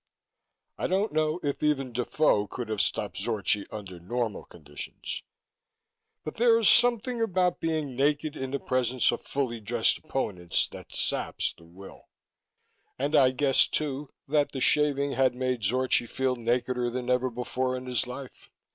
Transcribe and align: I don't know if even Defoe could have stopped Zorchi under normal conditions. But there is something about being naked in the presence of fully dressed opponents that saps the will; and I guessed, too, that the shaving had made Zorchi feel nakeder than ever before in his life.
I 0.79 0.87
don't 0.87 1.11
know 1.13 1.39
if 1.43 1.61
even 1.61 1.93
Defoe 1.93 2.47
could 2.47 2.69
have 2.69 2.81
stopped 2.81 3.17
Zorchi 3.17 3.67
under 3.71 3.99
normal 3.99 4.45
conditions. 4.45 5.21
But 6.23 6.37
there 6.37 6.57
is 6.57 6.67
something 6.67 7.21
about 7.21 7.59
being 7.59 7.95
naked 7.95 8.35
in 8.35 8.49
the 8.49 8.59
presence 8.59 9.11
of 9.11 9.21
fully 9.21 9.59
dressed 9.59 9.99
opponents 9.99 10.67
that 10.69 10.95
saps 10.95 11.53
the 11.55 11.65
will; 11.65 12.07
and 12.97 13.15
I 13.15 13.29
guessed, 13.29 13.75
too, 13.75 14.09
that 14.27 14.53
the 14.53 14.59
shaving 14.59 15.11
had 15.11 15.35
made 15.35 15.61
Zorchi 15.61 16.09
feel 16.09 16.35
nakeder 16.35 16.89
than 16.91 17.07
ever 17.07 17.29
before 17.29 17.77
in 17.77 17.85
his 17.85 18.07
life. 18.07 18.49